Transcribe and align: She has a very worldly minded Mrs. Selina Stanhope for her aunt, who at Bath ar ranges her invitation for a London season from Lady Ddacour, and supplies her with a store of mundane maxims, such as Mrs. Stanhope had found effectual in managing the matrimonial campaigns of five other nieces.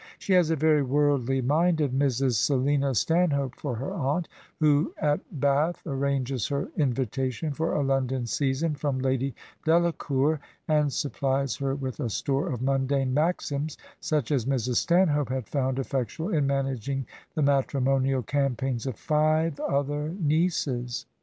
She 0.17 0.33
has 0.33 0.49
a 0.49 0.55
very 0.55 0.81
worldly 0.81 1.43
minded 1.43 1.91
Mrs. 1.93 2.33
Selina 2.33 2.95
Stanhope 2.95 3.53
for 3.55 3.75
her 3.75 3.93
aunt, 3.93 4.27
who 4.59 4.95
at 4.97 5.19
Bath 5.39 5.85
ar 5.85 5.93
ranges 5.93 6.47
her 6.47 6.69
invitation 6.75 7.53
for 7.53 7.75
a 7.75 7.83
London 7.83 8.25
season 8.25 8.73
from 8.73 8.97
Lady 8.97 9.35
Ddacour, 9.63 10.39
and 10.67 10.91
supplies 10.91 11.57
her 11.57 11.75
with 11.75 11.99
a 11.99 12.09
store 12.09 12.49
of 12.49 12.63
mundane 12.63 13.13
maxims, 13.13 13.77
such 13.99 14.31
as 14.31 14.45
Mrs. 14.45 14.77
Stanhope 14.77 15.29
had 15.29 15.45
found 15.47 15.77
effectual 15.77 16.33
in 16.33 16.47
managing 16.47 17.05
the 17.35 17.43
matrimonial 17.43 18.23
campaigns 18.23 18.87
of 18.87 18.95
five 18.97 19.59
other 19.59 20.09
nieces. 20.19 21.05